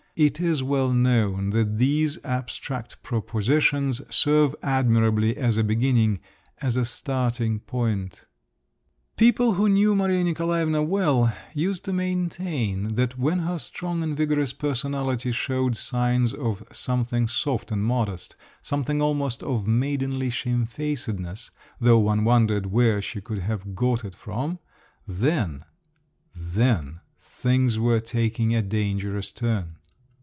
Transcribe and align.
It 0.13 0.41
is 0.41 0.61
well 0.61 0.91
known 0.91 1.51
that 1.51 1.77
these 1.77 2.17
abstract 2.25 3.01
propositions 3.01 4.01
serve 4.13 4.53
admirably 4.61 5.37
as 5.37 5.55
a 5.55 5.63
beginning… 5.63 6.19
as 6.61 6.75
a 6.75 6.83
starting 6.83 7.59
point…. 7.61 8.25
People 9.15 9.53
who 9.53 9.69
knew 9.69 9.95
Maria 9.95 10.21
Nikolaevna 10.25 10.83
well 10.83 11.33
used 11.53 11.85
to 11.85 11.93
maintain 11.93 12.95
that 12.95 13.17
when 13.17 13.39
her 13.39 13.57
strong 13.57 14.03
and 14.03 14.15
vigorous 14.15 14.51
personality 14.51 15.31
showed 15.31 15.77
signs 15.77 16.33
of 16.33 16.61
something 16.73 17.29
soft 17.29 17.71
and 17.71 17.81
modest, 17.81 18.35
something 18.61 19.01
almost 19.01 19.41
of 19.41 19.65
maidenly 19.65 20.29
shamefacedness, 20.29 21.51
though 21.79 21.99
one 21.99 22.25
wondered 22.25 22.65
where 22.73 23.01
she 23.01 23.21
could 23.21 23.39
have 23.39 23.75
got 23.75 24.03
it 24.03 24.13
from… 24.15 24.59
then… 25.07 25.63
then, 26.35 26.99
things 27.17 27.79
were 27.79 28.01
taking 28.01 28.53
a 28.53 28.61
dangerous 28.61 29.31
turn. 29.31 29.77